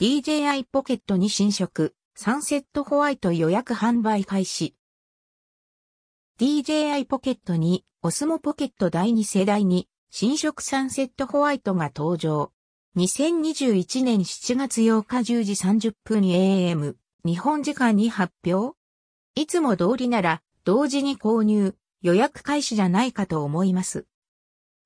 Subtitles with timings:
[0.00, 4.74] DJI ポケットに新色、サンセットホワイト予約販売開始。
[6.40, 12.50] DJI ポケットに、オスモポケット第2世代に、新色サンセットホワイトが登場。
[12.96, 18.76] 2021年7月8日10時30分 AM、日本時間に発表
[19.36, 24.06] いつも通りなら、同時に購入、予約開始じゃないかと思います。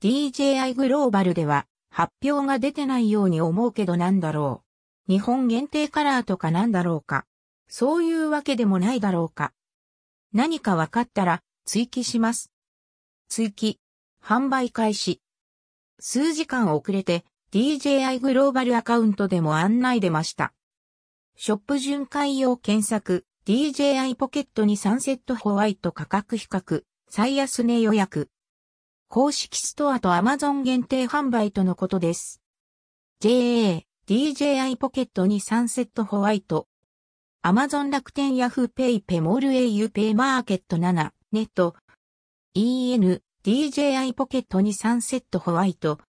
[0.03, 4.68] DJI グローバルでは、発表が出てないように思うけどなんだろう。
[5.09, 7.25] 日本限定カラーとかなんだろうか。
[7.69, 9.53] そういうわけでもないだろうか。
[10.35, 12.53] 何かわかったら追記します。
[13.29, 13.81] 追記。
[14.23, 15.23] 販売開始。
[15.99, 20.53] 数時間遅れて DJI グローバルアカウントでも案内出ました。
[21.37, 28.29] ショップ巡回用検索 DJI ポケットにサンセットホワイト価格比較最安値予約。
[29.09, 32.43] 公式ストアと Amazon 限定販売とのことです。
[33.21, 36.67] JA DJI ポケットにサンセットホワイト。
[37.45, 41.77] Amazon 楽天ヤフーペイペモール au ペイマーケット7ネット。
[42.55, 46.01] EN DJI ポケットにサンセットホワイト。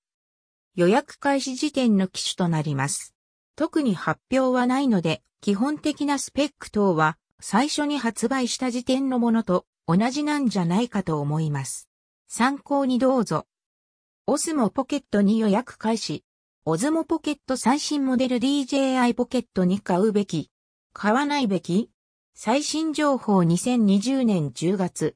[0.73, 3.13] 予約開始時点の機種となります。
[3.55, 11.89] 特に発表はないので、基本的なスペック等は、最初に発売した時点のものと同じなんじゃないかと思います。
[12.27, 13.45] 参考にどうぞ。
[14.25, 16.23] オスモポケットに予約開始。
[16.69, 20.51] オズモポケット最新モデル DJI ポケットに買うべき
[20.91, 21.91] 買わないべき
[22.33, 25.15] 最新情報2020年10月。